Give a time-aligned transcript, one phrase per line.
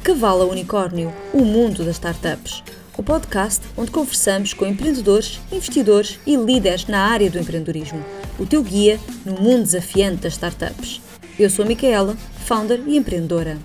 [0.00, 2.64] De Cavalo Unicórnio, o mundo das startups.
[2.96, 8.02] O podcast onde conversamos com empreendedores, investidores e líderes na área do empreendedorismo.
[8.38, 11.02] O teu guia no mundo desafiante das startups.
[11.38, 12.16] Eu sou a Micaela,
[12.46, 13.58] founder e empreendedora.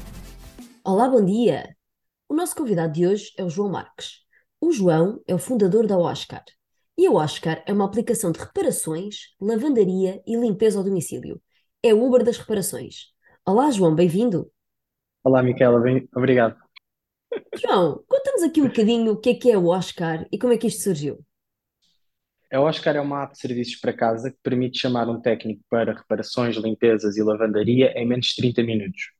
[0.83, 1.73] Olá, bom dia!
[2.27, 4.19] O nosso convidado de hoje é o João Marques.
[4.59, 6.43] O João é o fundador da Oscar.
[6.97, 11.41] E a Oscar é uma aplicação de reparações, lavandaria e limpeza ao domicílio.
[11.81, 13.13] É o Uber das reparações.
[13.45, 14.51] Olá, João, bem-vindo.
[15.25, 16.55] Olá, Micaela, bem, obrigado.
[17.59, 20.57] João, conta-nos aqui um bocadinho o que é que é o Oscar e como é
[20.57, 21.25] que isto surgiu.
[22.53, 25.95] A Oscar é uma app de serviços para casa que permite chamar um técnico para
[25.95, 29.13] reparações, limpezas e lavandaria em menos de 30 minutos.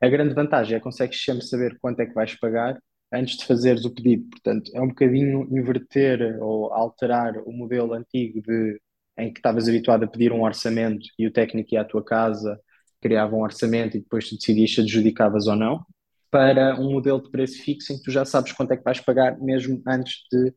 [0.00, 2.80] A grande vantagem é que consegues sempre saber quanto é que vais pagar
[3.12, 4.30] antes de fazeres o pedido.
[4.30, 8.80] Portanto, é um bocadinho inverter ou alterar o modelo antigo de,
[9.18, 12.56] em que estavas habituado a pedir um orçamento e o técnico ia à tua casa
[13.00, 15.84] criava um orçamento e depois tu decidias se adjudicavas ou não,
[16.30, 19.00] para um modelo de preço fixo em que tu já sabes quanto é que vais
[19.00, 20.54] pagar mesmo antes de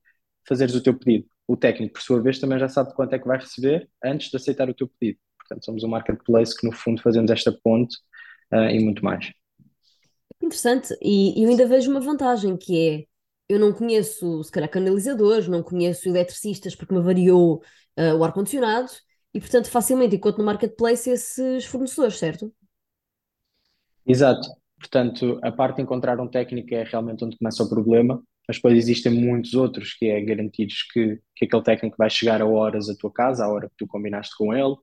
[0.47, 1.25] fazeres o teu pedido.
[1.47, 4.37] O técnico, por sua vez, também já sabe quanto é que vai receber antes de
[4.37, 5.19] aceitar o teu pedido.
[5.37, 7.97] Portanto, somos um marketplace que, no fundo, fazemos esta ponte
[8.53, 9.31] uh, e muito mais.
[10.41, 10.95] Interessante.
[11.01, 13.05] E eu ainda vejo uma vantagem que é
[13.49, 17.61] eu não conheço, se calhar, canalizadores, não conheço eletricistas porque me variou
[17.97, 18.89] uh, o ar-condicionado
[19.33, 22.53] e, portanto, facilmente encontro no marketplace esses fornecedores, certo?
[24.05, 24.47] Exato.
[24.77, 28.77] Portanto, a parte de encontrar um técnico é realmente onde começa o problema, mas depois
[28.77, 32.95] existem muitos outros, que é garantidos que, que aquele técnico vai chegar a horas à
[32.95, 34.75] tua casa, à hora que tu combinaste com ele,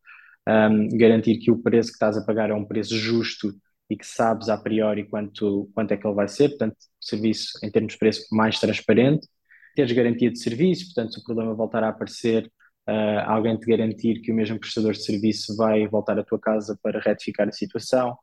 [0.49, 3.55] um, garantir que o preço que estás a pagar é um preço justo
[3.91, 7.71] e que sabes a priori quanto, quanto é que ele vai ser, portanto, serviço em
[7.71, 9.29] termos de preço mais transparente,
[9.75, 12.51] teres garantia de serviço, portanto, se o problema voltar a aparecer,
[12.91, 16.79] uh, alguém te garantir que o mesmo prestador de serviço vai voltar à tua casa
[16.83, 18.17] para retificar a situação.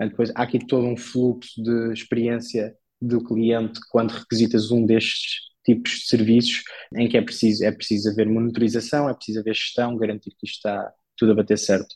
[0.00, 5.50] Uh, depois há aqui todo um fluxo de experiência do cliente quando requisitas um destes
[5.64, 6.62] tipos de serviços
[6.96, 10.56] em que é preciso, é preciso haver monitorização, é preciso haver gestão, garantir que isto
[10.56, 11.94] está tudo a bater certo.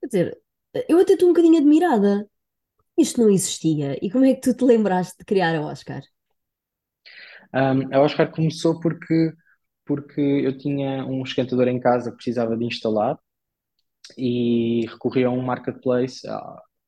[0.00, 0.38] Quer dizer,
[0.88, 2.28] eu até estou um bocadinho admirada.
[2.98, 3.96] Isto não existia.
[4.04, 6.02] E como é que tu te lembraste de criar a Oscar?
[7.54, 9.32] Um, a Oscar começou porque
[9.88, 13.18] porque eu tinha um esquentador em casa que precisava de instalar
[14.18, 16.20] e recorri a um marketplace,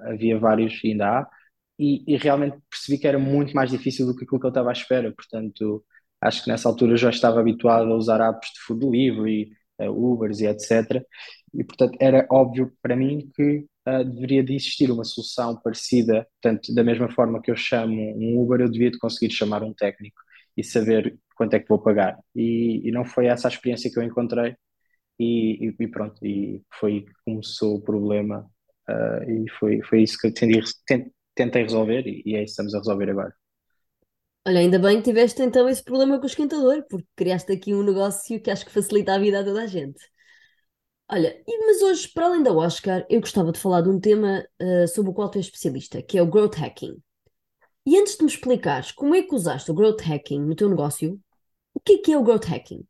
[0.01, 1.31] havia vários, ainda há,
[1.79, 4.69] e, e, realmente percebi que era muito mais difícil do que aquilo que eu estava
[4.71, 5.13] à espera.
[5.13, 5.85] Portanto,
[6.21, 9.51] acho que nessa altura já estava habituado a usar apps de food delivery,
[9.81, 11.03] uh, Ubers e etc.
[11.55, 16.27] E, portanto, era óbvio para mim que uh, deveria de existir uma solução parecida.
[16.43, 19.73] Portanto, da mesma forma que eu chamo um Uber, eu devia de conseguir chamar um
[19.73, 20.21] técnico
[20.57, 22.19] e saber quanto é que vou pagar.
[22.35, 24.55] E, e não foi essa a experiência que eu encontrei
[25.19, 28.51] e, e, pronto, e foi começou o problema
[28.89, 30.63] uh, e foi, foi isso que eu tentei,
[31.35, 33.35] tentei resolver e, e é isso que estamos a resolver agora.
[34.47, 37.83] Olha, ainda bem que tiveste então esse problema com o esquentador, porque criaste aqui um
[37.83, 40.01] negócio que acho que facilita a vida a toda a gente.
[41.11, 44.89] Olha, mas hoje, para além da Oscar, eu gostava de falar de um tema uh,
[44.89, 46.97] sobre o qual tu és especialista, que é o growth hacking.
[47.87, 51.19] E antes de me explicares como é que usaste o growth hacking no teu negócio,
[51.73, 52.87] o que é que é o growth hacking?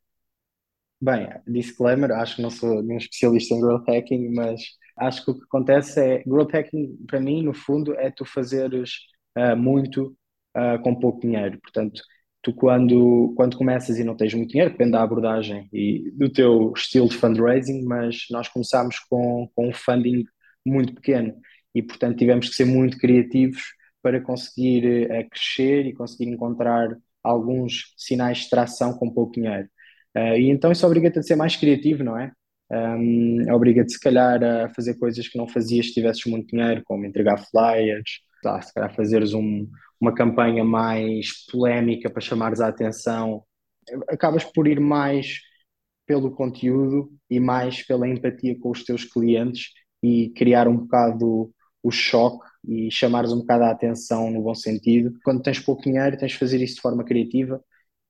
[1.01, 4.61] Bem, disclaimer, acho que não sou nenhum especialista em growth hacking, mas
[4.99, 8.97] acho que o que acontece é, growth hacking para mim, no fundo, é tu fazeres
[9.39, 10.17] uh, muito
[10.57, 11.59] uh, com pouco dinheiro.
[11.63, 12.03] Portanto,
[12.43, 16.73] tu quando, quando começas e não tens muito dinheiro, depende da abordagem e do teu
[16.77, 20.25] estilo de fundraising, mas nós começámos com, com um funding
[20.67, 21.35] muito pequeno
[21.75, 23.63] e, portanto, tivemos que ser muito criativos
[24.03, 29.69] para conseguir uh, crescer e conseguir encontrar alguns sinais de tração com pouco dinheiro.
[30.17, 32.33] Uh, e então isso obriga-te a ser mais criativo, não é?
[32.73, 37.05] Um, obriga-te, se calhar, a fazer coisas que não fazias se tivesses muito dinheiro, como
[37.05, 39.69] entregar flyers, tá, se calhar fazeres um,
[40.01, 43.43] uma campanha mais polémica para chamares a atenção.
[44.09, 45.41] Acabas por ir mais
[46.07, 49.73] pelo conteúdo e mais pela empatia com os teus clientes
[50.03, 55.19] e criar um bocado o choque e chamares um bocado a atenção no bom sentido.
[55.25, 57.63] Quando tens pouco dinheiro, tens de fazer isso de forma criativa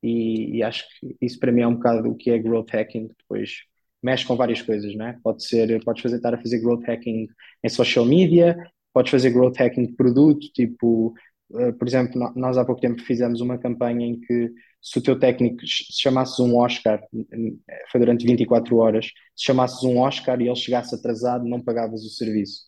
[0.03, 3.09] e, e, acho que isso para mim é um bocado o que é growth hacking,
[3.19, 3.65] depois
[4.03, 5.19] mexe com várias coisas, não é?
[5.23, 7.29] Pode ser, podes fazer, estar a fazer growth hacking
[7.63, 8.57] em social media,
[8.95, 11.15] podes fazer growth hacking de produto, tipo,
[11.51, 15.19] uh, por exemplo, nós há pouco tempo fizemos uma campanha em que se o teu
[15.19, 17.03] técnico se chamasses um Oscar,
[17.91, 19.07] foi durante 24 horas,
[19.37, 22.63] se chamasses um Oscar e ele chegasse atrasado, não pagavas o serviço.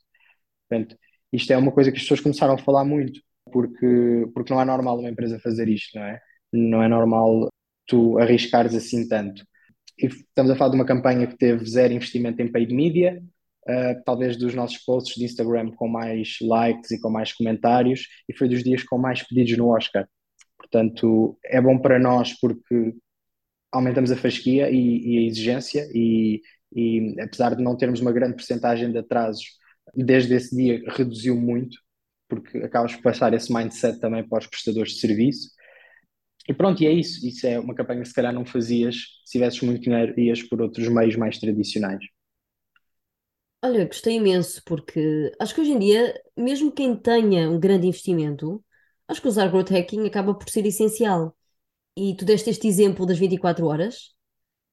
[0.68, 0.96] Portanto,
[1.32, 3.20] isto é uma coisa que as pessoas começaram a falar muito,
[3.52, 6.20] porque, porque não é normal uma empresa fazer isto, não é?
[6.52, 7.48] Não é normal
[7.86, 9.44] tu arriscares assim tanto.
[9.98, 13.22] E estamos a falar de uma campanha que teve zero investimento em paid media,
[13.68, 18.36] uh, talvez dos nossos posts de Instagram com mais likes e com mais comentários, e
[18.36, 20.06] foi dos dias com mais pedidos no Oscar.
[20.58, 22.94] Portanto, é bom para nós porque
[23.72, 26.40] aumentamos a fasquia e, e a exigência, e,
[26.74, 29.44] e, apesar de não termos uma grande percentagem de atrasos,
[29.94, 31.78] desde esse dia reduziu muito,
[32.28, 35.50] porque acabas por passar esse mindset também para os prestadores de serviço.
[36.48, 37.26] E pronto, e é isso.
[37.26, 40.60] Isso é uma campanha que se calhar não fazias se tivesses muito dinheiro, ias por
[40.62, 42.04] outros meios mais tradicionais.
[43.64, 48.64] Olha, gostei imenso, porque acho que hoje em dia, mesmo quem tenha um grande investimento,
[49.06, 51.36] acho que usar growth hacking acaba por ser essencial.
[51.96, 54.14] E tu deste este exemplo das 24 horas,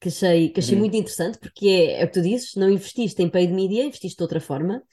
[0.02, 0.80] que achei, que achei Uhum.
[0.80, 4.18] muito interessante, porque é, é o que tu dizes, não investiste em paid media, investiste
[4.18, 4.84] de outra forma,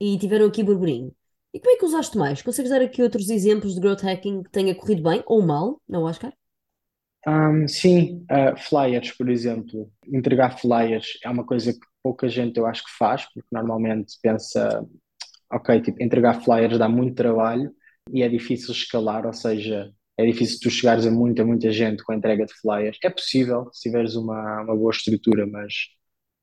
[0.00, 1.12] e tiveram aqui burburinho.
[1.54, 2.42] E como é que usaste mais?
[2.42, 6.02] Consegues dar aqui outros exemplos de growth hacking que tenha corrido bem ou mal, não,
[6.02, 6.32] Oscar?
[7.26, 9.90] Um, sim, uh, flyers, por exemplo.
[10.06, 14.86] Entregar flyers é uma coisa que pouca gente eu acho que faz, porque normalmente pensa,
[15.50, 17.72] ok, tipo, entregar flyers dá muito trabalho
[18.12, 22.12] e é difícil escalar, ou seja, é difícil tu chegares a muita, muita gente com
[22.12, 22.98] a entrega de flyers.
[23.02, 25.72] É possível se tiveres uma, uma boa estrutura, mas,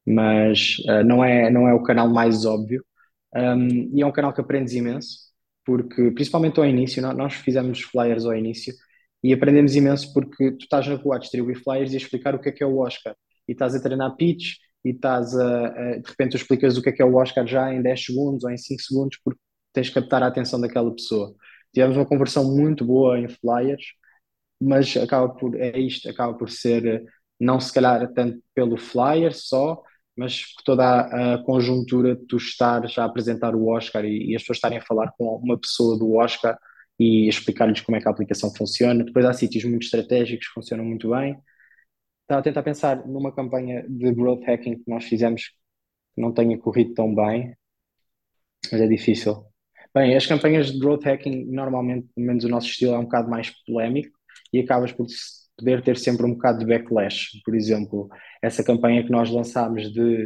[0.05, 2.83] mas uh, não é, não é o canal mais óbvio.
[3.35, 5.17] Um, e é um canal que aprendes imenso,
[5.65, 8.73] porque principalmente ao início, nós fizemos flyers ao início
[9.23, 12.39] e aprendemos imenso porque tu estás na rua a distribuir flyers e a explicar o
[12.39, 13.15] que é que é o Oscar.
[13.47, 16.89] E estás a treinar pitch e estás a, a, de repente tu explicas o que
[16.89, 19.39] é que é o Oscar já em 10 segundos ou em 5 segundos porque
[19.71, 21.33] tens que captar a atenção daquela pessoa.
[21.73, 23.85] Tivemos uma conversão muito boa em flyers,
[24.61, 27.03] mas acaba por, é isto, acaba por ser
[27.39, 29.81] não se calhar tanto pelo flyer só,
[30.15, 34.57] mas toda a, conjuntura de tu estares a apresentar o Oscar e, e as pessoas
[34.57, 36.57] estarem a falar com uma pessoa do Oscar
[36.99, 39.03] e explicar-lhes como é que a aplicação funciona.
[39.03, 41.37] Depois há sítios muito estratégicos que funcionam muito bem.
[42.21, 45.49] Estava a tentar pensar numa campanha de growth hacking que nós fizemos
[46.15, 47.55] que não tenha corrido tão bem,
[48.71, 49.45] mas é difícil.
[49.93, 53.29] Bem, as campanhas de growth hacking, normalmente, pelo menos o nosso estilo, é um bocado
[53.29, 54.17] mais polémico
[54.51, 55.07] e acabas por
[55.57, 57.41] poder ter sempre um bocado de backlash.
[57.43, 58.09] Por exemplo,
[58.41, 60.25] essa campanha que nós lançámos de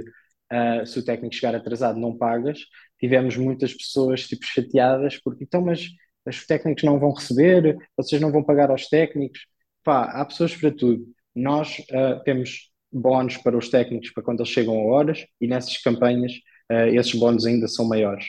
[0.52, 2.60] uh, se o técnico chegar atrasado não pagas,
[3.00, 5.90] tivemos muitas pessoas tipo chateadas porque então, mas
[6.26, 9.46] os técnicos não vão receber, vocês não vão pagar aos técnicos.
[9.84, 11.06] Pá, há pessoas para tudo.
[11.36, 15.78] Nós uh, temos bónus para os técnicos para quando eles chegam a horas e nessas
[15.78, 16.34] campanhas
[16.72, 18.26] uh, esses bónus ainda são maiores.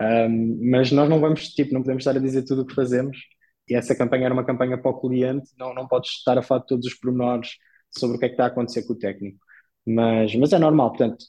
[0.00, 3.18] Um, mas nós não vamos, tipo, não podemos estar a dizer tudo o que fazemos
[3.68, 6.60] e essa campanha era uma campanha para o cliente, não, não podes estar a falar
[6.62, 7.50] de todos os pormenores
[7.90, 9.38] sobre o que é que está a acontecer com o técnico.
[9.86, 11.24] Mas, mas é normal, portanto,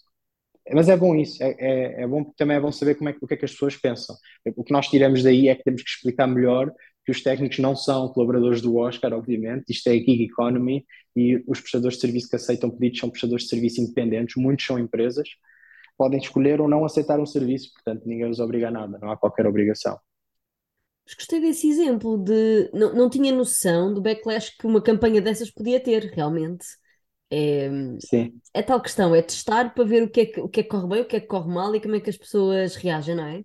[0.74, 3.27] mas é bom isso, é, é, é bom também é bom saber como é, o
[3.27, 4.15] que é que as pessoas pensam.
[4.56, 6.71] O que nós tiramos daí é que temos que explicar melhor
[7.06, 10.85] que os técnicos não são colaboradores do Oscar, obviamente, isto é a gig economy
[11.15, 14.77] e os prestadores de serviço que aceitam pedidos são prestadores de serviço independentes, muitos são
[14.77, 15.27] empresas,
[15.97, 19.18] podem escolher ou não aceitar um serviço, portanto ninguém os obriga a nada, não há
[19.18, 19.97] qualquer obrigação.
[21.09, 22.69] Mas gostei desse exemplo de.
[22.71, 26.65] Não, não tinha noção do backlash que uma campanha dessas podia ter, realmente.
[27.31, 27.69] É,
[28.00, 28.39] Sim.
[28.53, 30.69] é tal questão, é testar para ver o que é que, o que é que
[30.69, 33.15] corre bem, o que é que corre mal e como é que as pessoas reagem,
[33.15, 33.44] não é?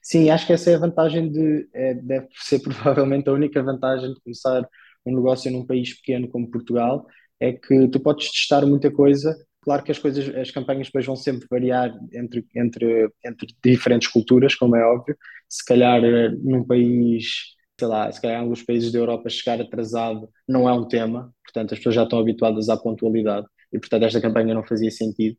[0.00, 1.68] Sim, acho que essa é a vantagem de.
[1.74, 4.66] É, deve ser provavelmente a única vantagem de começar
[5.04, 7.06] um negócio num país pequeno como Portugal,
[7.38, 9.34] é que tu podes testar muita coisa.
[9.62, 14.54] Claro que as coisas, as campanhas depois vão sempre variar entre, entre, entre diferentes culturas,
[14.56, 15.16] como é óbvio.
[15.48, 16.00] Se calhar
[16.42, 20.72] num país, sei lá, se calhar em alguns países da Europa chegar atrasado não é
[20.72, 24.64] um tema, portanto as pessoas já estão habituadas à pontualidade e portanto esta campanha não
[24.64, 25.36] fazia sentido.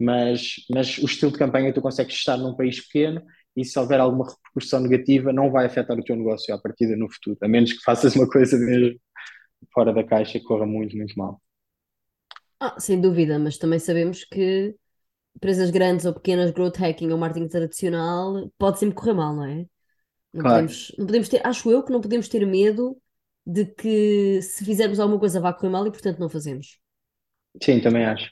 [0.00, 3.22] Mas, mas o estilo de campanha tu consegues estar num país pequeno
[3.56, 7.10] e se houver alguma repercussão negativa não vai afetar o teu negócio à partida no
[7.12, 8.98] futuro, a menos que faças uma coisa mesmo
[9.74, 11.40] fora da caixa que corra muito, muito mal.
[12.60, 14.74] Ah, sem dúvida, mas também sabemos que
[15.36, 19.66] empresas grandes ou pequenas, growth hacking ou marketing tradicional, pode sempre correr mal, não é?
[20.32, 20.44] Não Claro.
[20.46, 22.98] podemos, não podemos ter, acho eu que não podemos ter medo
[23.46, 26.80] de que se fizermos alguma coisa vá correr mal e portanto não fazemos.
[27.62, 28.30] Sim, também acho.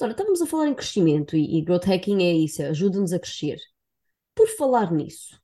[0.00, 3.58] Olha, estávamos a falar em crescimento e, e growth hacking é isso, ajuda-nos a crescer.
[4.34, 5.40] Por falar nisso,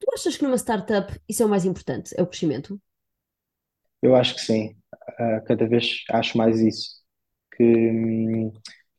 [0.00, 2.14] tu achas que numa startup isso é o mais importante?
[2.18, 2.80] É o crescimento?
[4.02, 4.76] Eu acho que sim.
[5.18, 6.95] Ah, cada vez acho mais isso.
[7.56, 8.52] Que hum,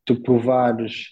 [0.06, 1.08] tu provares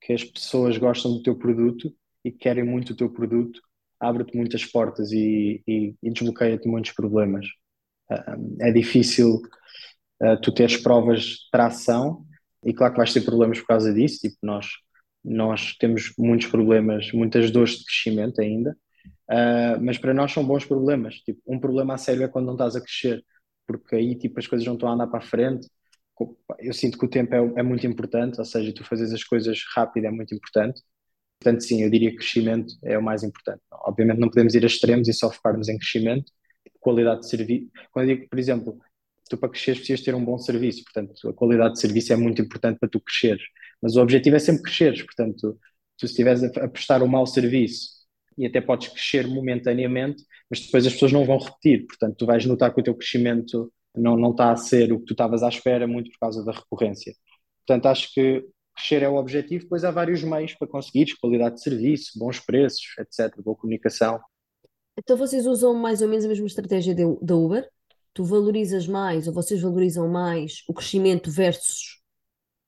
[0.00, 3.60] que as pessoas gostam do teu produto e que querem muito o teu produto,
[4.00, 7.46] abre-te muitas portas e, e, e desbloqueia-te muitos problemas.
[8.10, 9.42] Ah, é difícil
[10.20, 12.24] ah, tu teres provas de tração
[12.64, 14.18] e claro que vais ter problemas por causa disso.
[14.20, 14.66] Tipo, nós,
[15.24, 18.76] nós temos muitos problemas, muitas dores de crescimento ainda.
[19.30, 21.16] Uh, mas para nós são bons problemas.
[21.16, 23.24] Tipo, um problema a sério é quando não estás a crescer,
[23.66, 25.68] porque aí tipo, as coisas não estão a andar para a frente.
[26.58, 29.62] Eu sinto que o tempo é, é muito importante, ou seja, tu fazes as coisas
[29.74, 30.82] rápido é muito importante.
[31.40, 33.60] Portanto, sim, eu diria que crescimento é o mais importante.
[33.70, 36.32] Obviamente não podemos ir a extremos e só focarmos em crescimento,
[36.80, 37.70] qualidade de serviço.
[37.92, 38.78] Quando eu digo, por exemplo,
[39.28, 42.42] tu para cresceres precisas ter um bom serviço, portanto, a qualidade de serviço é muito
[42.42, 43.42] importante para tu cresceres.
[43.80, 45.58] Mas o objetivo é sempre cresceres, portanto,
[45.96, 47.98] tu se estiveres a, a prestar um mau serviço
[48.36, 52.44] e até podes crescer momentaneamente, mas depois as pessoas não vão repetir, portanto, tu vais
[52.46, 55.48] notar que o teu crescimento não, não está a ser o que tu estavas à
[55.48, 57.14] espera, muito por causa da recorrência.
[57.66, 61.62] Portanto, acho que crescer é o objetivo, depois há vários meios para conseguires, qualidade de
[61.62, 64.20] serviço, bons preços, etc., boa comunicação.
[64.96, 67.68] Então vocês usam mais ou menos a mesma estratégia da Uber?
[68.14, 71.98] Tu valorizas mais, ou vocês valorizam mais o crescimento versus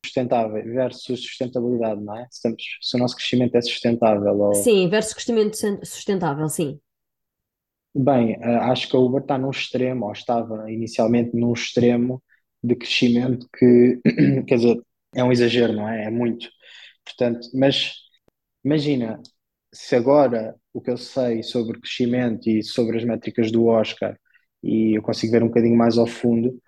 [0.05, 2.27] sustentável versus sustentabilidade, não é?
[2.31, 4.55] Se, estamos, se o nosso crescimento é sustentável ou...
[4.55, 6.81] Sim, versus crescimento sustentável, sim.
[7.95, 12.23] Bem, eh, acho que a Uber está num extremo, ou estava inicialmente num extremo
[12.63, 14.01] de crescimento que,
[14.47, 14.81] quer dizer,
[15.15, 16.05] é um exagero, não é?
[16.07, 16.49] É muito.
[17.05, 17.95] Portanto, mas
[18.65, 19.21] imagina,
[19.73, 24.17] se agora o que eu sei sobre crescimento e sobre as métricas do Oscar
[24.63, 26.61] e eu consigo ver um bocadinho mais ao fundo,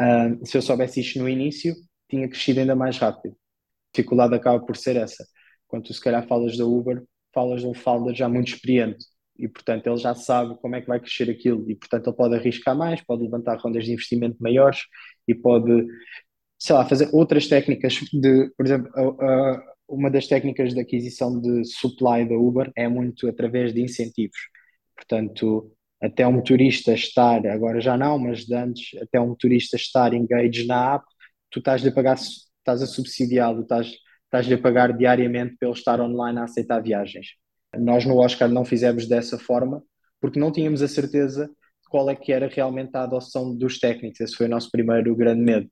[0.00, 1.74] uh, se eu soubesse isto no início,
[2.10, 3.34] tinha crescido ainda mais rápido.
[3.34, 5.26] A dificuldade acaba por ser essa.
[5.68, 7.04] Quando tu se calhar falas da Uber,
[7.34, 9.04] falas de um founder já muito experiente
[9.38, 12.34] e portanto ele já sabe como é que vai crescer aquilo e portanto ele pode
[12.34, 14.80] arriscar mais, pode levantar rondas de investimento maiores
[15.28, 15.86] e pode,
[16.58, 18.90] sei lá, fazer outras técnicas de, por exemplo,
[19.88, 24.38] uma das técnicas de aquisição de supply da Uber é muito através de incentivos.
[24.96, 30.12] Portanto, até um motorista estar, agora já não, mas de antes, até um motorista estar
[30.14, 31.04] engaged na app,
[31.50, 33.92] tu estás-lhe a pagar, estás a subsidiá-lo, estás,
[34.24, 37.28] estás-lhe a pagar diariamente pelo estar online a aceitar viagens.
[37.78, 39.82] Nós no Oscar não fizemos dessa forma
[40.20, 44.20] porque não tínhamos a certeza de qual é que era realmente a adoção dos técnicos.
[44.20, 45.70] Esse foi o nosso primeiro grande medo.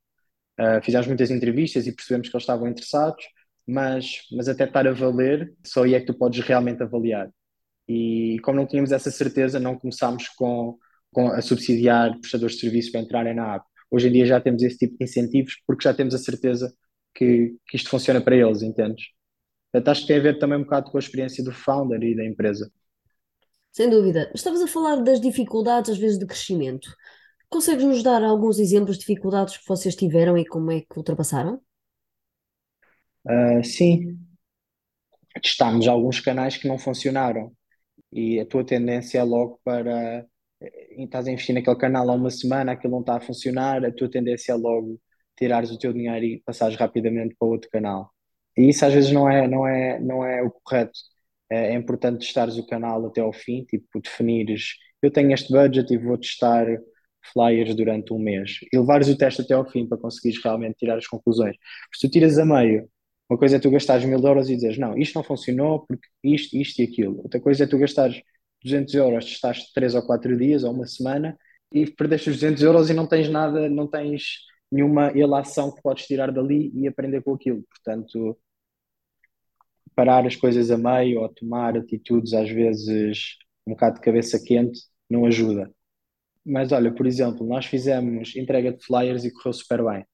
[0.61, 3.25] Uh, fizemos muitas entrevistas e percebemos que eles estavam interessados,
[3.67, 7.29] mas, mas até estar a valer, só aí é que tu podes realmente avaliar.
[7.89, 10.79] E como não tínhamos essa certeza, não começámos com,
[11.13, 13.67] com a subsidiar prestadores de serviço para entrarem na app.
[13.91, 16.73] Hoje em dia já temos esse tipo de incentivos porque já temos a certeza
[17.15, 19.05] que, que isto funciona para eles, entendes?
[19.75, 22.15] Portanto, acho que tem a ver também um bocado com a experiência do founder e
[22.15, 22.71] da empresa.
[23.73, 24.31] Sem dúvida.
[24.33, 26.95] Estavas a falar das dificuldades, às vezes, de crescimento.
[27.49, 31.61] Consegues-nos dar alguns exemplos de dificuldades que vocês tiveram e como é que ultrapassaram?
[33.27, 34.17] Uh, sim.
[35.43, 37.53] Testámos alguns canais que não funcionaram
[38.13, 40.25] e a tua tendência é logo para
[40.97, 44.09] estás a investir naquele canal há uma semana, aquilo não está a funcionar, a tua
[44.09, 45.01] tendência é logo
[45.37, 48.14] tirares o teu dinheiro e passares rapidamente para outro canal.
[48.57, 50.99] E isso às vezes não é, não é, não é o correto.
[51.51, 55.93] É, é importante testares o canal até ao fim, tipo, definires, eu tenho este budget
[55.93, 56.67] e vou testar
[57.33, 60.97] flyers durante um mês e levares o teste até ao fim para conseguires realmente tirar
[60.99, 61.57] as conclusões.
[61.95, 62.89] Se tu tiras a meio,
[63.29, 66.57] uma coisa é tu gastares mil euros e dizes, não, isto não funcionou porque isto,
[66.57, 67.19] isto e aquilo.
[67.23, 68.23] Outra coisa é tu gastares
[68.63, 71.37] 200 euros, estás 3 ou 4 dias ou uma semana
[71.73, 76.07] e perdeste os 200 euros e não tens nada, não tens nenhuma ilação que podes
[76.07, 77.63] tirar dali e aprender com aquilo.
[77.69, 78.39] Portanto,
[79.95, 83.37] parar as coisas a meio ou tomar atitudes às vezes
[83.67, 85.71] um bocado de cabeça quente não ajuda.
[86.45, 90.05] Mas olha, por exemplo, nós fizemos entrega de flyers e correu super bem.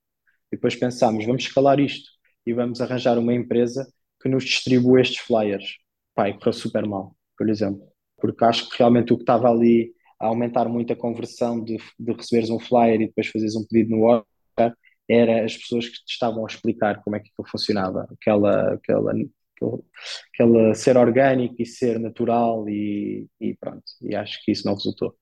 [0.50, 2.10] Depois pensámos, vamos escalar isto
[2.46, 3.86] e vamos arranjar uma empresa
[4.22, 5.78] que nos distribua estes flyers.
[6.14, 10.26] Pai, correu super mal, por exemplo porque acho que realmente o que estava ali a
[10.26, 14.04] aumentar muito a conversão de, de receberes um flyer e depois fazeres um pedido no
[14.04, 14.76] Oscar
[15.08, 19.12] era as pessoas que te estavam a explicar como é que aquilo funcionava, aquela, aquela,
[20.32, 25.14] aquela ser orgânico e ser natural e, e pronto, e acho que isso não resultou.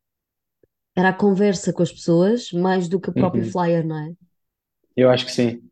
[0.97, 3.50] Era a conversa com as pessoas mais do que o próprio uhum.
[3.50, 4.12] flyer, não é?
[4.97, 5.62] Eu acho que sim.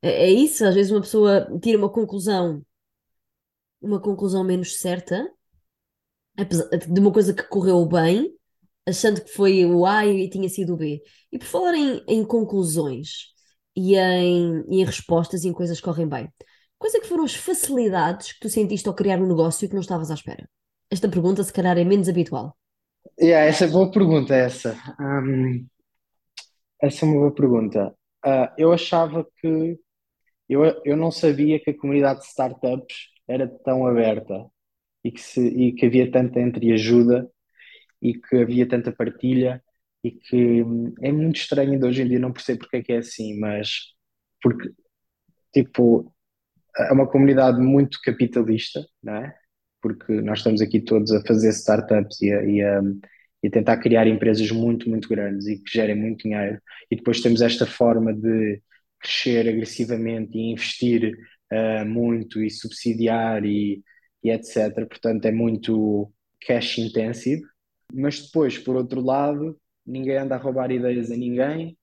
[0.00, 2.64] É, é isso, às vezes uma pessoa tira uma conclusão,
[3.80, 5.30] uma conclusão menos certa
[6.90, 8.34] de uma coisa que correu bem,
[8.86, 11.00] achando que foi o A e tinha sido o B.
[11.30, 13.32] E por falar em, em conclusões
[13.76, 16.28] e em, em respostas e em coisas que correm bem,
[16.84, 19.80] quais é que foram as facilidades que tu sentiste ao criar um negócio que não
[19.80, 20.46] estavas à espera?
[20.90, 22.54] Esta pergunta, se calhar, é menos habitual.
[23.18, 24.76] Yeah, essa é boa pergunta, essa.
[25.00, 25.66] Um,
[26.78, 27.96] essa é uma boa pergunta.
[28.22, 29.78] Uh, eu achava que
[30.46, 34.44] eu, eu não sabia que a comunidade de startups era tão aberta
[35.02, 37.30] e que, se, e que havia tanta entreajuda
[38.02, 39.64] e que havia tanta partilha
[40.04, 42.92] e que hum, é muito estranho ainda hoje em dia, não percebo porque é que
[42.92, 43.94] é assim, mas
[44.42, 44.70] porque,
[45.50, 46.13] tipo,
[46.76, 49.34] é uma comunidade muito capitalista, não é?
[49.80, 52.80] Porque nós estamos aqui todos a fazer startups e a, e a,
[53.42, 56.60] e tentar criar empresas muito, muito grandes e que gerem muito dinheiro.
[56.90, 58.62] E depois temos esta forma de
[58.98, 61.14] crescer agressivamente e investir
[61.52, 63.82] uh, muito e subsidiar e,
[64.22, 64.86] e etc.
[64.88, 66.10] Portanto, é muito
[66.46, 67.42] cash intensive.
[67.92, 71.76] Mas depois, por outro lado, ninguém anda a roubar ideias a ninguém,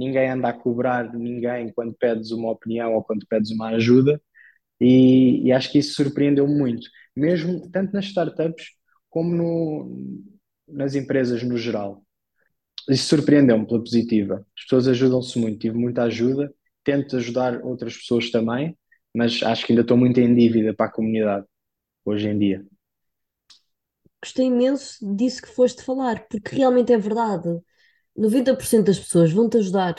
[0.00, 4.20] ninguém anda a cobrar ninguém quando pedes uma opinião ou quando pedes uma ajuda.
[4.80, 8.68] E, e acho que isso surpreendeu-me muito, mesmo tanto nas startups
[9.10, 10.24] como no,
[10.66, 12.02] nas empresas no geral.
[12.88, 14.46] Isso surpreendeu-me pela positiva.
[14.56, 16.52] As pessoas ajudam-se muito, tive muita ajuda,
[16.82, 18.76] tento ajudar outras pessoas também,
[19.14, 21.46] mas acho que ainda estou muito em dívida para a comunidade
[22.04, 22.64] hoje em dia.
[24.22, 27.60] Gostei imenso disso que foste falar, porque realmente é verdade.
[28.16, 29.96] 90% das pessoas vão-te ajudar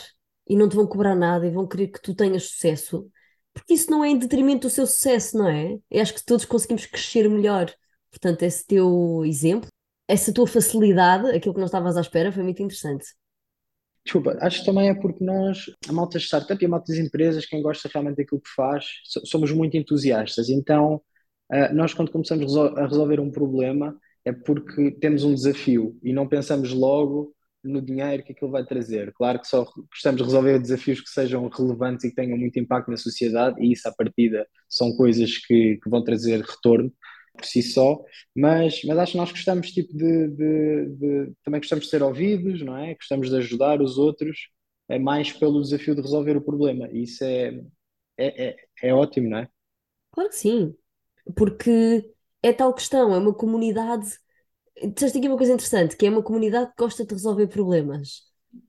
[0.48, 3.08] e não te vão cobrar nada e vão querer que tu tenhas sucesso,
[3.52, 5.78] porque isso não é em detrimento do seu sucesso, não é?
[5.90, 7.72] Eu acho que todos conseguimos crescer melhor.
[8.10, 9.68] Portanto, esse teu exemplo,
[10.08, 13.06] essa tua facilidade, aquilo que não estavas à espera, foi muito interessante.
[14.04, 16.98] Desculpa, acho que também é porque nós, a malta de startup e a malta das
[16.98, 18.86] empresas, quem gosta realmente daquilo que faz,
[19.24, 20.48] somos muito entusiastas.
[20.48, 21.00] Então,
[21.52, 26.26] eh, nós quando começamos a resolver um problema é porque temos um desafio e não
[26.28, 29.12] pensamos logo no dinheiro que aquilo vai trazer.
[29.12, 32.90] Claro que só gostamos de resolver desafios que sejam relevantes e que tenham muito impacto
[32.90, 36.92] na sociedade, e isso, à partida, são coisas que, que vão trazer retorno
[37.34, 37.98] por si só,
[38.36, 42.60] mas, mas acho que nós gostamos tipo, de, de, de, também gostamos de ser ouvidos,
[42.62, 42.94] não é?
[42.94, 44.48] Gostamos de ajudar os outros,
[44.88, 47.62] é mais pelo desafio de resolver o problema, e isso é,
[48.18, 49.48] é, é, é ótimo, não é?
[50.10, 50.76] Claro que sim,
[51.34, 54.18] porque é tal questão, é uma comunidade.
[54.82, 58.22] Disseste aqui uma coisa interessante, que é uma comunidade que gosta de resolver problemas.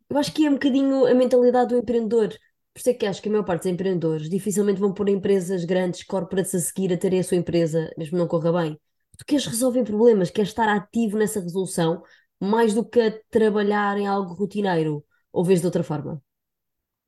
[0.10, 2.30] Eu acho que é um bocadinho a mentalidade do empreendedor.
[2.74, 5.66] Por isso é que acho que a maior parte dos empreendedores dificilmente vão pôr empresas
[5.66, 8.80] grandes, corporates a seguir a terem a sua empresa, mesmo não corra bem.
[9.18, 12.02] Tu queres resolver problemas, queres estar ativo nessa resolução,
[12.40, 16.22] mais do que a trabalhar em algo rotineiro, ou vês de outra forma?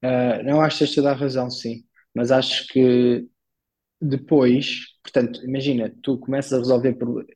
[0.04, 1.84] Uh, não acho que esteja a dar razão, sim.
[2.14, 3.28] Mas acho que
[4.00, 6.96] depois, portanto, imagina, tu começas a resolver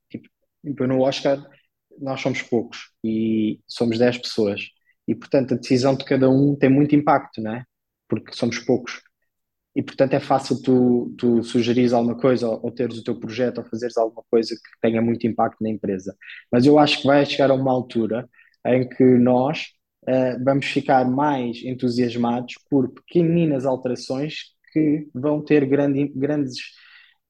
[0.10, 1.44] tipo, no Oscar
[2.02, 4.62] nós somos poucos e somos 10 pessoas
[5.08, 7.64] e portanto a decisão de cada um tem muito impacto, não é?
[8.08, 9.02] Porque somos poucos
[9.76, 13.66] e portanto é fácil tu, tu sugerires alguma coisa ou, teres o teu projeto ou
[13.66, 16.16] fazeres alguma coisa que tenha muito impacto na empresa.
[16.52, 18.28] Mas eu acho que vai chegar a uma altura
[18.66, 19.68] em que nós
[20.04, 26.60] uh, vamos ficar mais entusiasmados por pequeninas alterações que vão ter grande, grandes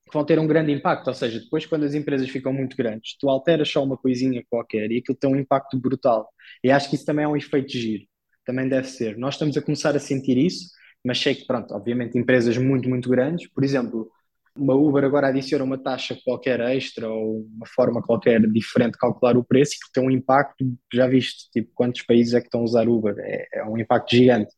[0.09, 3.15] que vão ter um grande impacto, ou seja, depois quando as empresas ficam muito grandes,
[3.19, 6.27] tu alteras só uma coisinha qualquer e aquilo tem um impacto brutal.
[6.63, 8.03] E acho que isso também é um efeito giro,
[8.45, 9.17] também deve ser.
[9.17, 10.71] Nós estamos a começar a sentir isso,
[11.05, 14.09] mas sei que, pronto, obviamente empresas muito, muito grandes, por exemplo,
[14.55, 19.37] uma Uber agora adiciona uma taxa qualquer extra ou uma forma qualquer diferente de calcular
[19.37, 22.61] o preço e que tem um impacto, já viste, tipo, quantos países é que estão
[22.61, 23.15] a usar Uber?
[23.19, 24.51] É, é um impacto gigante.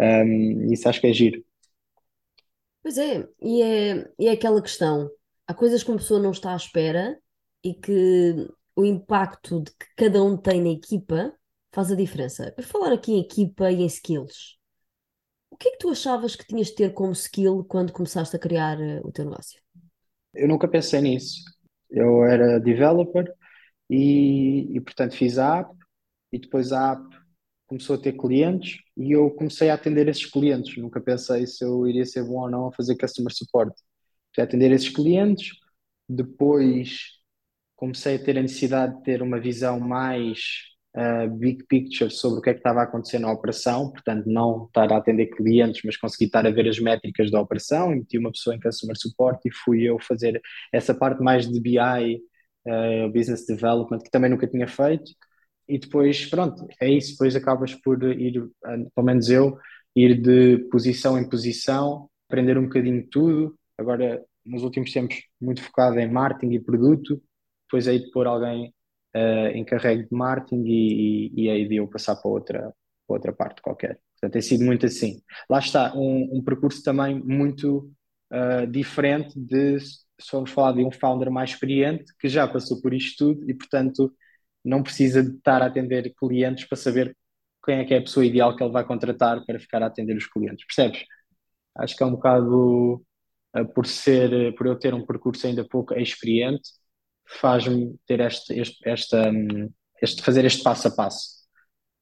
[0.00, 1.42] Um, isso acho que é giro.
[2.82, 5.08] Pois é, e é, e é aquela questão.
[5.46, 7.18] Há coisas que uma pessoa não está à espera
[7.62, 11.32] e que o impacto de que cada um tem na equipa
[11.72, 12.50] faz a diferença.
[12.52, 14.58] Para falar aqui em equipa e em skills,
[15.50, 18.38] o que é que tu achavas que tinhas de ter como skill quando começaste a
[18.38, 19.60] criar eh, o teu negócio?
[20.34, 21.42] Eu nunca pensei nisso.
[21.90, 23.32] Eu era developer
[23.88, 25.70] e, e portanto fiz a app
[26.32, 27.21] e depois a app
[27.72, 30.76] começou a ter clientes e eu comecei a atender esses clientes.
[30.76, 33.72] Nunca pensei se eu iria ser bom ou não a fazer customer support.
[34.26, 35.52] Comecei a atender esses clientes,
[36.06, 36.98] depois
[37.74, 40.38] comecei a ter a necessidade de ter uma visão mais
[40.96, 44.66] uh, big picture sobre o que é que estava a acontecer na operação, portanto, não
[44.66, 47.92] estar a atender clientes, mas conseguir estar a ver as métricas da operação.
[47.92, 50.40] E meti uma pessoa em customer support e fui eu fazer
[50.72, 52.20] essa parte mais de BI, uh,
[52.66, 55.12] eh, business development, que também nunca tinha feito
[55.72, 57.12] e depois, pronto, é isso.
[57.12, 58.46] Depois acabas por ir,
[58.94, 59.56] pelo menos eu,
[59.96, 63.56] ir de posição em posição, aprender um bocadinho tudo.
[63.78, 67.22] Agora, nos últimos tempos, muito focado em marketing e produto.
[67.66, 68.74] Depois aí de pôr alguém
[69.16, 72.60] uh, encarregue de marketing e, e, e aí de eu passar para outra,
[73.06, 73.98] para outra parte qualquer.
[74.14, 75.22] Portanto, tem sido muito assim.
[75.48, 77.90] Lá está, um, um percurso também muito
[78.30, 82.92] uh, diferente de se formos falar de um founder mais experiente que já passou por
[82.92, 84.12] isto tudo e, portanto,
[84.64, 87.16] não precisa de estar a atender clientes para saber
[87.64, 90.16] quem é que é a pessoa ideal que ele vai contratar para ficar a atender
[90.16, 91.04] os clientes, percebes?
[91.76, 93.04] Acho que é um bocado
[93.56, 96.70] uh, por ser, por eu ter um percurso ainda pouco experiente,
[97.40, 99.70] faz-me ter este, este, esta, um,
[100.02, 101.42] este, fazer este passo a passo.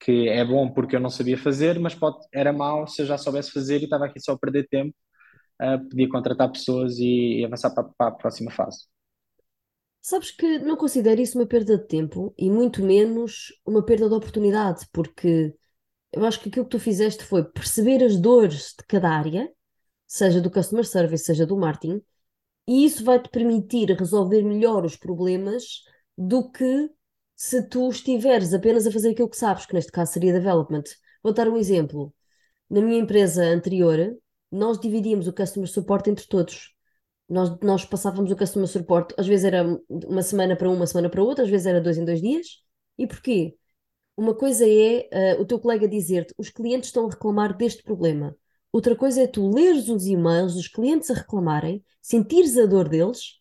[0.01, 3.18] Que é bom porque eu não sabia fazer, mas pode, era mau se eu já
[3.18, 4.94] soubesse fazer e estava aqui só a perder tempo,
[5.62, 8.87] uh, podia contratar pessoas e, e avançar para, para a próxima fase.
[10.02, 14.14] Sabes que não considero isso uma perda de tempo e muito menos uma perda de
[14.14, 15.54] oportunidade, porque
[16.12, 19.50] eu acho que aquilo que tu fizeste foi perceber as dores de cada área,
[20.06, 22.02] seja do customer service, seja do marketing,
[22.66, 25.82] e isso vai-te permitir resolver melhor os problemas
[26.16, 26.90] do que
[27.36, 30.84] se tu estiveres apenas a fazer aquilo que sabes, que neste caso seria development.
[31.22, 32.14] Vou dar um exemplo.
[32.68, 34.16] Na minha empresa anterior,
[34.50, 36.74] nós dividíamos o customer support entre todos.
[37.30, 41.22] Nós, nós passávamos o customer support, às vezes era uma semana para uma semana para
[41.22, 42.46] outra, às vezes era dois em dois dias.
[42.98, 43.56] E porquê?
[44.16, 48.36] Uma coisa é uh, o teu colega dizer-te os clientes estão a reclamar deste problema.
[48.72, 53.40] Outra coisa é tu leres os e-mails dos clientes a reclamarem, sentires a dor deles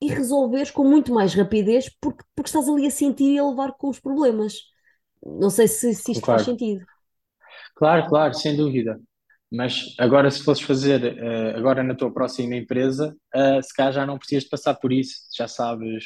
[0.00, 3.72] e resolveres com muito mais rapidez porque, porque estás ali a sentir e a levar
[3.74, 4.54] com os problemas.
[5.24, 6.86] Não sei se, se isto Claro, faz sentido.
[7.74, 9.00] claro, claro, sem dúvida.
[9.54, 14.06] Mas agora, se fosses fazer eh, agora na tua próxima empresa, eh, se calhar já
[14.06, 16.04] não precisas de passar por isso, já sabes.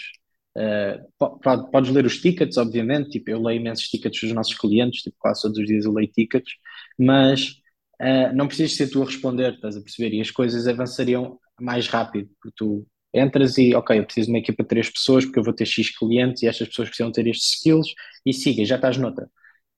[1.18, 1.38] po-
[1.70, 5.42] podes ler os tickets, obviamente, tipo, eu leio imensos tickets dos nossos clientes, tipo, quase
[5.42, 6.52] todos os dias eu leio tickets,
[6.98, 7.54] mas
[8.00, 10.14] eh, não precisas ser tu a responder, estás a perceber?
[10.16, 14.38] E as coisas avançariam mais rápido, porque tu entras e, ok, eu preciso de uma
[14.38, 17.26] equipa de três pessoas, porque eu vou ter X clientes e estas pessoas precisam ter
[17.26, 17.88] estes skills,
[18.24, 19.28] e siga, já estás noutra.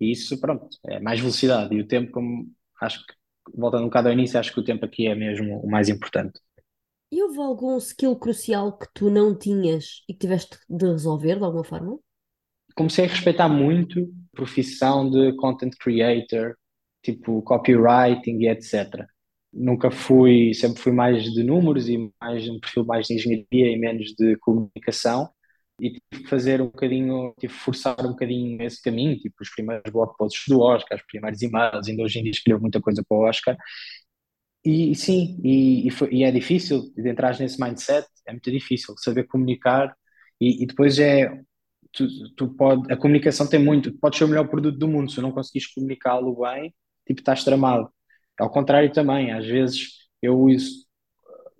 [0.00, 1.74] E isso, pronto, é mais velocidade.
[1.74, 3.14] E o tempo, como acho que
[3.54, 6.40] voltando um bocado ao início, acho que o tempo aqui é mesmo o mais importante.
[7.12, 11.44] E houve algum skill crucial que tu não tinhas e que tiveste de resolver de
[11.44, 11.98] alguma forma?
[12.76, 14.00] Comecei a respeitar muito
[14.32, 16.54] a profissão de content creator,
[17.02, 19.04] tipo copywriting e etc.
[19.52, 23.76] Nunca fui, sempre fui mais de números e mais um perfil mais de engenharia e
[23.76, 25.28] menos de comunicação.
[25.80, 29.50] E tive que fazer um bocadinho, tive que forçar um bocadinho esse caminho, tipo os
[29.50, 33.04] primeiros blog posts do Oscar, os primeiros e-mails, ainda hoje em dia escrevo muita coisa
[33.08, 33.56] para o Oscar,
[34.64, 38.94] E sim, e, e, foi- e é difícil de entrar nesse mindset, é muito difícil
[38.98, 39.94] saber comunicar
[40.40, 41.30] e, depois é
[41.92, 45.20] tu, tu pode, a comunicação tem muito, pode ser o melhor produto do mundo, se
[45.20, 46.74] não conseguires comunicá-lo bem,
[47.06, 47.90] tipo, estás tramado.
[48.38, 49.88] Ao contrário também, às vezes
[50.22, 50.86] eu uso,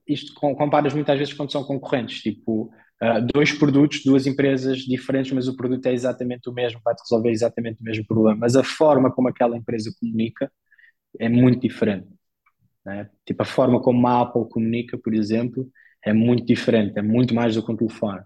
[0.07, 5.33] isto com- comparas muitas vezes quando são concorrentes, tipo, ah, dois produtos, duas empresas diferentes,
[5.33, 8.65] mas o produto é exatamente o mesmo, vai-te resolver exatamente o mesmo problema, mas a
[8.65, 10.51] forma como aquela empresa comunica
[11.19, 12.09] é muito diferente
[12.85, 13.11] né?
[13.27, 15.69] Tipo, a forma como a Apple comunica, por exemplo,
[16.05, 18.23] é muito diferente, é muito mais do que um telefone.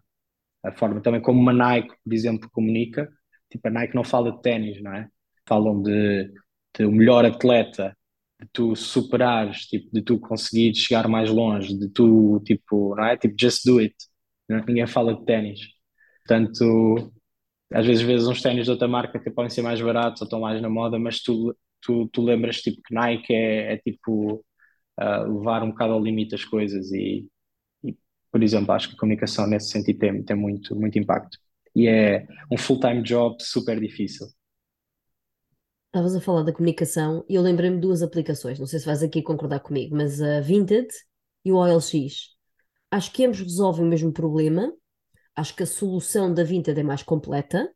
[0.64, 3.10] A forma também como uma Nike, por exemplo, comunica,
[3.50, 5.08] tipo, a Nike não fala de ténis, não é?
[5.48, 6.32] Falam de,
[6.78, 7.96] de o melhor atleta,
[8.40, 13.16] de tu superares, tipo, de tu conseguires chegar mais longe, de tu, tipo, não é?
[13.16, 13.94] Tipo, just do it.
[14.48, 15.60] Ninguém fala de ténis.
[16.26, 17.12] Portanto,
[17.72, 20.40] às vezes vês uns ténis de outra marca que podem ser mais baratos ou estão
[20.40, 24.44] mais na moda, mas tu, tu, tu lembras, tipo, que Nike é, é tipo
[25.00, 27.26] uh, levar um bocado ao limite as coisas e,
[27.84, 27.96] e,
[28.30, 31.38] por exemplo, acho que a comunicação nesse sentido tem, tem muito, muito impacto.
[31.74, 34.26] E é um full-time job super difícil.
[35.86, 39.02] Estavas a falar da comunicação e eu lembrei-me de duas aplicações, não sei se vais
[39.02, 40.88] aqui concordar comigo, mas a Vinted
[41.44, 42.33] e o OLX.
[42.94, 44.72] Acho que ambos resolvem o mesmo problema,
[45.34, 47.68] acho que a solução da Vinted é mais completa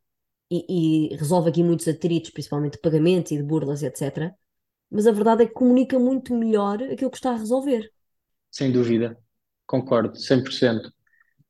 [0.49, 4.33] e, e resolve aqui muitos atritos, principalmente de pagamentos e de burlas, etc.
[4.89, 7.91] Mas a verdade é que comunica muito melhor aquilo que está a resolver.
[8.49, 9.19] Sem dúvida,
[9.67, 10.89] concordo, 100%.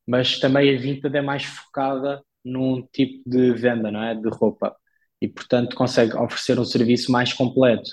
[0.06, 4.14] Mas também a Vinted é mais focada num tipo de venda, não é?
[4.14, 4.74] De roupa.
[5.20, 7.90] E, portanto, consegue oferecer um serviço mais completo.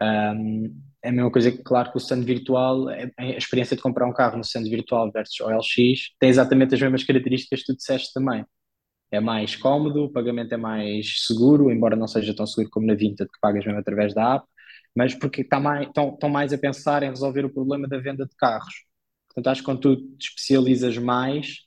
[0.00, 3.76] Um, é a mesma coisa que, claro, que o stand virtual, é- é a experiência
[3.76, 7.66] de comprar um carro no stand virtual versus OLX tem exatamente as mesmas características que
[7.66, 8.44] tu disseste também.
[9.10, 12.94] É mais cómodo, o pagamento é mais seguro, embora não seja tão seguro como na
[12.94, 14.46] Vinted, que pagas mesmo através da app,
[14.94, 18.26] mas porque está mais, estão, estão mais a pensar em resolver o problema da venda
[18.26, 18.74] de carros.
[19.28, 21.60] Portanto, acho que quando tu te especializas mais,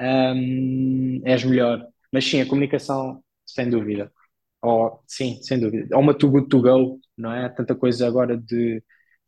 [0.00, 1.84] hum, és melhor.
[2.12, 4.12] Mas sim, a comunicação, sem dúvida.
[4.62, 5.94] Ou, sim, sem dúvida.
[5.96, 7.48] Ou uma too good to go, não é?
[7.48, 8.82] Tanta coisa agora de,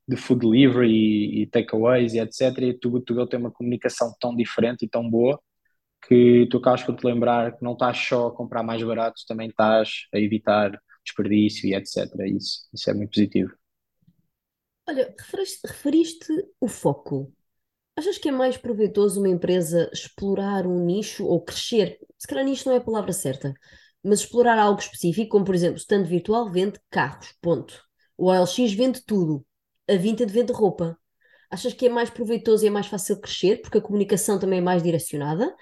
[0.08, 2.58] de food delivery e, e takeaways e etc.
[2.62, 5.40] E to go tem uma comunicação tão diferente e tão boa
[6.06, 9.48] que tu acabas por te lembrar que não estás só a comprar mais barato, também
[9.48, 12.06] estás a evitar desperdício e etc.
[12.26, 13.52] Isso, isso é muito positivo.
[14.88, 17.32] Olha, referiste, referiste o foco.
[17.96, 21.98] Achas que é mais proveitoso uma empresa explorar um nicho ou crescer?
[22.18, 23.54] Se calhar nicho não é a palavra certa,
[24.02, 27.82] mas explorar algo específico, como por exemplo, stand virtual vende carros, ponto.
[28.16, 29.44] O OLX vende tudo.
[29.88, 30.98] A Vinted vende roupa.
[31.50, 34.62] Achas que é mais proveitoso e é mais fácil crescer porque a comunicação também é
[34.62, 35.54] mais direcionada?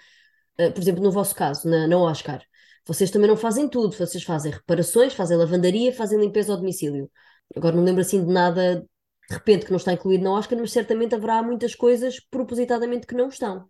[0.58, 2.42] Uh, por exemplo, no vosso caso, na, na Oscar,
[2.86, 7.10] vocês também não fazem tudo, vocês fazem reparações, fazem lavandaria, fazem limpeza ao domicílio.
[7.56, 8.86] Agora não lembro assim de nada
[9.28, 13.14] de repente que não está incluído na Oscar, mas certamente haverá muitas coisas propositadamente que
[13.14, 13.68] não estão.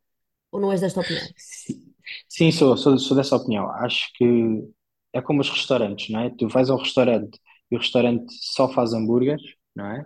[0.50, 1.26] Ou não és desta opinião?
[1.36, 1.83] Sim,
[2.28, 3.70] sim, sou, sou, sou dessa opinião.
[3.70, 4.24] Acho que
[5.12, 6.30] é como os restaurantes, não é?
[6.30, 7.38] Tu vais ao restaurante
[7.70, 9.42] e o restaurante só faz hambúrgueres,
[9.74, 10.04] não é?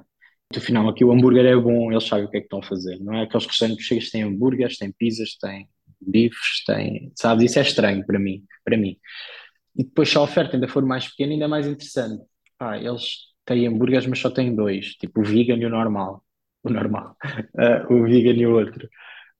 [0.54, 2.62] No final, aqui o hambúrguer é bom, eles sabem o que é que estão a
[2.62, 2.98] fazer.
[3.00, 5.68] Não é aqueles restaurantes que chegas têm hambúrgueres, têm pizzas, têm
[6.00, 7.12] bifes, têm.
[7.16, 7.50] Sabes?
[7.50, 8.44] Isso é estranho para mim.
[8.64, 8.96] Para mim.
[9.76, 12.22] E depois, se a oferta ainda for mais pequena, ainda é mais interessante.
[12.58, 16.24] Ah, eles têm hambúrgueres, mas só têm dois, tipo o vegan e o normal.
[16.62, 17.16] O normal.
[17.54, 18.88] Uh, o vegan e o outro.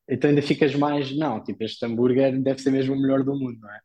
[0.08, 3.58] Então ainda ficas mais, não, tipo, este hambúrguer deve ser mesmo o melhor do mundo,
[3.60, 3.80] não é?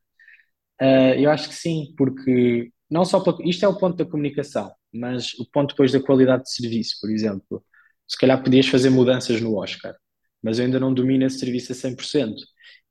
[0.81, 4.71] Uh, eu acho que sim, porque não só para, isto é o ponto da comunicação,
[4.93, 7.63] mas o ponto depois da qualidade de serviço, por exemplo.
[8.07, 9.95] Se calhar podias fazer mudanças no Oscar,
[10.43, 12.36] mas eu ainda não domino esse serviço a 100%.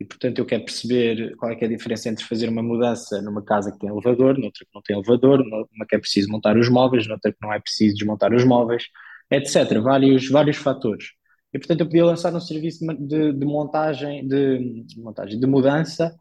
[0.01, 3.45] E, portanto, eu quero perceber qual é, é a diferença entre fazer uma mudança numa
[3.45, 6.69] casa que tem elevador, noutra que não tem elevador, numa que é preciso montar os
[6.69, 8.85] móveis, noutra que não é preciso desmontar os móveis,
[9.31, 9.81] etc.
[9.81, 11.11] Vários, vários fatores.
[11.53, 16.19] E, portanto, eu podia lançar um serviço de, de montagem, de, de, montagem, de mudança,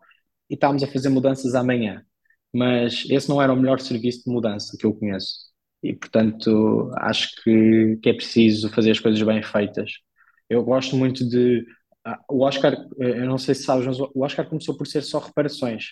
[0.50, 2.04] e estávamos a fazer mudanças amanhã.
[2.54, 5.52] Mas esse não era o melhor serviço de mudança que eu conheço.
[5.84, 9.92] E, portanto, acho que, que é preciso fazer as coisas bem feitas.
[10.50, 11.66] Eu gosto muito de.
[12.06, 15.02] Ah, o Oscar, eh, eu não sei se sabes, mas o Oscar começou por ser
[15.04, 15.86] só reparações.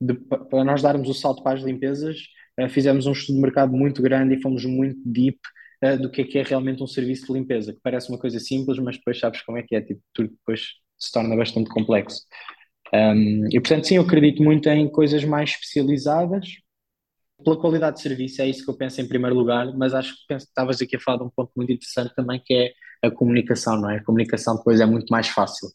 [0.00, 2.18] De, para nós darmos o salto para as limpezas,
[2.58, 5.38] eh, fizemos um estudo de mercado muito grande e fomos muito deep
[5.84, 8.38] uh, do que é que é realmente um serviço de limpeza, que parece uma coisa
[8.38, 10.62] simples, mas depois sabes como é que é, tipo, tudo depois
[10.98, 12.22] se torna bastante complexo.
[12.94, 16.48] Um, e portanto, sim, eu acredito muito em coisas mais especializadas.
[17.44, 20.34] Pela qualidade de serviço, é isso que eu penso em primeiro lugar, mas acho que
[20.34, 22.72] estavas aqui a falar de um ponto muito interessante também, que é
[23.06, 23.98] a comunicação, não é?
[23.98, 25.68] A comunicação depois é muito mais fácil.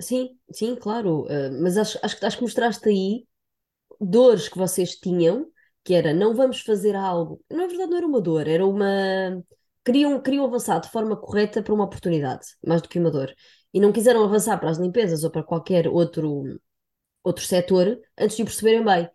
[0.00, 1.24] Sim, sim, claro.
[1.24, 3.24] Uh, mas acho, acho, acho que mostraste aí
[4.00, 5.46] dores que vocês tinham
[5.84, 7.42] que era não vamos fazer algo.
[7.50, 8.86] Na verdade, não era uma dor, era uma.
[9.84, 13.34] Queriam, queriam avançar de forma correta para uma oportunidade, mais do que uma dor.
[13.72, 16.60] E não quiseram avançar para as limpezas ou para qualquer outro,
[17.22, 19.10] outro setor antes de o perceberem bem.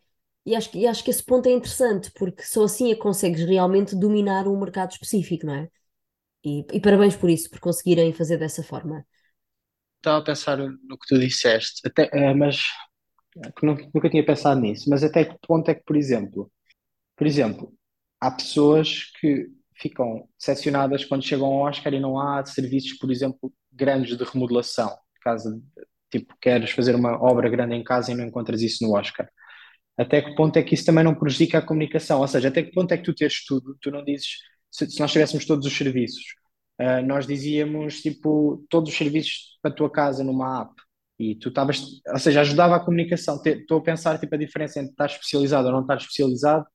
[0.45, 3.43] E acho, e acho que esse ponto é interessante, porque só assim é que consegues
[3.45, 5.69] realmente dominar um mercado específico, não é?
[6.43, 9.05] E, e parabéns por isso, por conseguirem fazer dessa forma.
[9.97, 12.61] Estava a pensar no que tu disseste, até, eh, mas
[13.93, 14.89] nunca tinha pensado nisso.
[14.89, 16.51] Mas até que ponto é que, por exemplo,
[17.15, 17.73] por exemplo,
[18.19, 19.47] há pessoas que
[19.77, 24.95] ficam decepcionadas quando chegam ao Oscar e não há serviços, por exemplo, grandes de remodelação.
[25.21, 25.61] Caso,
[26.11, 29.29] tipo, queres fazer uma obra grande em casa e não encontras isso no Oscar.
[29.97, 32.19] Até que ponto é que isso também não prejudica a comunicação?
[32.21, 34.27] Ou seja, até que ponto é que tu teres tudo, tu não dizes,
[34.71, 36.23] se, se nós tivéssemos todos os serviços,
[36.81, 40.73] uh, nós dizíamos, tipo, todos os serviços para a tua casa numa app.
[41.17, 43.41] E tu estavas, ou seja, ajudava a comunicação.
[43.45, 46.65] Estou a pensar, tipo, a diferença entre estar especializado ou não estar especializado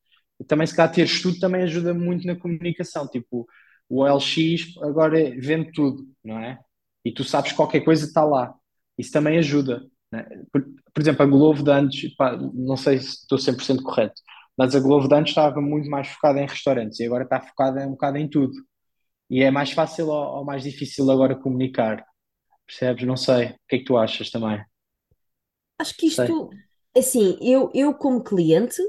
[0.44, 3.46] também se calhar ter estudo também ajuda muito na comunicação, tipo,
[3.88, 6.58] o OLX agora vende tudo, não é?
[7.04, 8.54] E tu sabes que qualquer coisa está lá,
[8.96, 9.84] isso também ajuda.
[10.12, 10.22] É?
[10.52, 14.20] Por, por, exemplo, a Glovo de antes, pá, não sei se estou 100% correto,
[14.56, 17.86] mas a Glovo de antes estava muito mais focada em restaurantes e agora está focada
[17.86, 18.54] um bocado em tudo.
[19.28, 22.04] E é mais fácil ou, ou mais difícil agora comunicar?
[22.66, 23.06] Percebes?
[23.06, 23.46] Não sei.
[23.46, 24.62] O que é que tu achas também?
[25.78, 26.50] Acho que isto,
[26.96, 28.82] assim, eu, eu como cliente,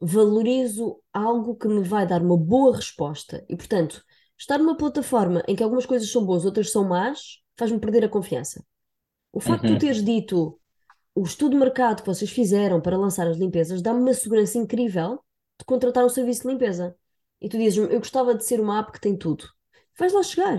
[0.00, 3.44] valorizo algo que me vai dar uma boa resposta.
[3.48, 4.04] E, portanto,
[4.38, 8.08] estar numa plataforma em que algumas coisas são boas, outras são más, faz-me perder a
[8.08, 8.64] confiança.
[9.32, 9.70] O facto uhum.
[9.70, 10.58] de tu teres dito
[11.14, 15.18] o estudo de mercado que vocês fizeram para lançar as limpezas dá-me uma segurança incrível
[15.58, 16.96] de contratar um serviço de limpeza.
[17.40, 19.44] E tu dizes eu gostava de ser uma app que tem tudo.
[19.98, 20.56] Vais lá chegar.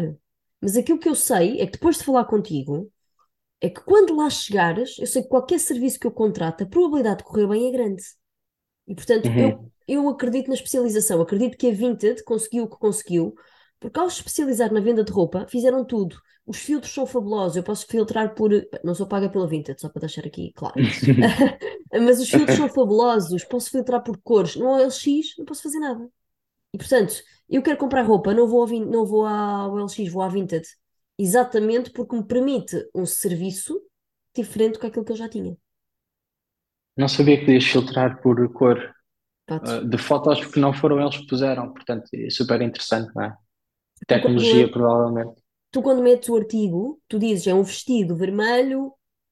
[0.61, 2.91] Mas aquilo que eu sei é que depois de falar contigo,
[3.61, 7.19] é que quando lá chegares, eu sei que qualquer serviço que eu contrato, a probabilidade
[7.19, 8.03] de correr bem é grande.
[8.89, 9.37] E portanto, uhum.
[9.37, 13.35] eu, eu acredito na especialização, acredito que a Vinted conseguiu o que conseguiu,
[13.79, 16.19] porque ao especializar na venda de roupa, fizeram tudo.
[16.43, 18.49] Os filtros são fabulosos, eu posso filtrar por.
[18.83, 20.73] Não sou paga pela Vinted, só para deixar aqui claro.
[21.93, 24.55] Mas os filtros são fabulosos, posso filtrar por cores.
[24.55, 25.05] No OLX
[25.37, 26.09] não posso fazer nada.
[26.73, 27.13] E portanto,
[27.47, 30.67] eu quero comprar roupa, não vou, ao, não vou ao OLX, vou à Vinted.
[31.15, 33.79] Exatamente porque me permite um serviço
[34.35, 35.55] diferente do que aquilo que eu já tinha.
[36.99, 38.93] Não sabia que podias filtrar por cor
[39.49, 43.33] uh, de fotos que não foram eles que puseram, portanto é super interessante, não é?
[44.05, 45.41] Tecnologia, quando, provavelmente.
[45.71, 48.91] Tu, quando metes o artigo, tu dizes é um vestido vermelho,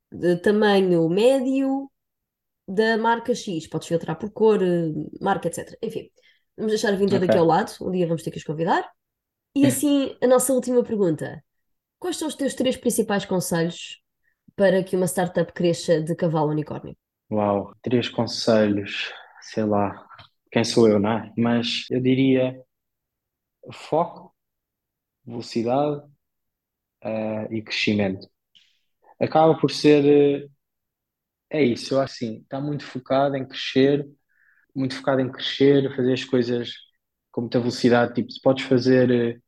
[0.09, 1.91] de tamanho médio,
[2.65, 3.67] da marca X.
[3.67, 4.59] Podes filtrar por cor,
[5.19, 5.77] marca, etc.
[5.81, 6.09] Enfim,
[6.55, 7.27] vamos deixar a vinda okay.
[7.27, 8.89] daqui ao lado, um dia vamos ter que os convidar.
[9.53, 11.43] E assim, a nossa última pergunta:
[11.99, 14.01] quais são os teus três principais conselhos
[14.55, 16.95] para que uma startup cresça de cavalo unicórnio?
[17.31, 20.05] Uau, três conselhos, sei lá,
[20.51, 21.33] quem sou eu, não é?
[21.37, 22.61] Mas eu diria
[23.71, 24.33] foco,
[25.25, 26.01] velocidade,
[27.03, 28.27] uh, e crescimento.
[29.19, 30.49] acaba por ser, eh,
[31.49, 34.07] é isso, eu acho assim, está muito focado em crescer,
[34.75, 36.73] muito focado em crescer, fazer as coisas
[37.31, 39.39] com muita velocidade, tipo, se podes fazer eh,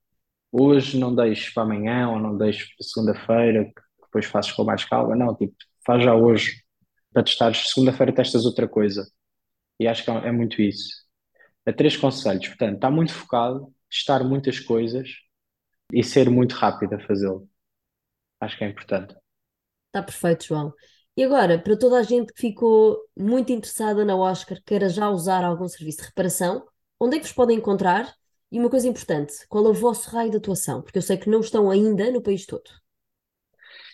[0.52, 4.86] hoje, não deixes para amanhã, ou não deixes para segunda-feira, que depois fazes com mais
[4.86, 6.64] calma, não, tipo, faz já hoje,
[7.12, 9.10] para testares, segunda-feira testas outra coisa,
[9.80, 10.90] e acho que é, é muito isso.
[11.66, 15.10] É três conselhos, portanto, está muito focado, testar muitas coisas
[15.92, 17.50] e ser muito rápido a fazê-lo.
[18.40, 19.16] Acho que é importante.
[19.88, 20.74] Está perfeito, João.
[21.18, 25.44] E agora, para toda a gente que ficou muito interessada na Oscar, queira já usar
[25.44, 26.66] algum serviço de reparação,
[27.00, 28.14] onde é que vos podem encontrar?
[28.52, 30.82] E uma coisa importante, qual é o vosso raio de atuação?
[30.82, 32.70] Porque eu sei que não estão ainda no país todo.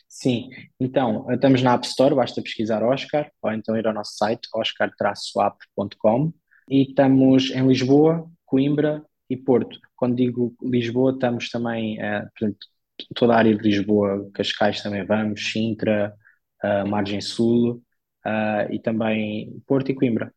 [0.08, 4.48] Sim, então, estamos na App Store, basta pesquisar Oscar, ou então ir ao nosso site,
[4.56, 6.34] oscar-app.com,
[6.70, 9.80] e estamos em Lisboa, Coimbra e Porto.
[9.96, 12.68] Quando digo Lisboa, estamos também, é, portanto,
[13.14, 16.14] toda a área de Lisboa, Cascais também vamos, Sintra,
[16.64, 17.82] uh, Margem Sul,
[18.26, 20.34] uh, e também Porto e Coimbra.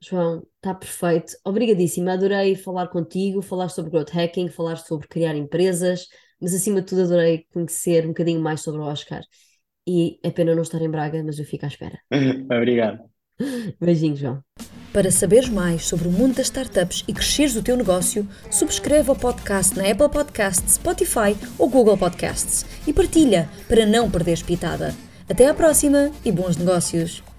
[0.00, 1.32] João, está perfeito.
[1.44, 2.12] Obrigadíssima.
[2.12, 6.06] Adorei falar contigo, falar sobre growth hacking, falar sobre criar empresas,
[6.40, 9.22] mas acima de tudo adorei conhecer um bocadinho mais sobre o Oscar.
[9.88, 11.98] E é pena não estar em Braga, mas eu fico à espera.
[12.50, 13.00] Obrigado.
[13.80, 14.42] Beijinho, João.
[14.92, 19.14] Para saberes mais sobre o mundo das startups e cresceres o teu negócio, subscreve o
[19.14, 24.94] podcast na Apple Podcasts, Spotify ou Google Podcasts e partilha para não perderes pitada.
[25.28, 27.35] Até à próxima e bons negócios!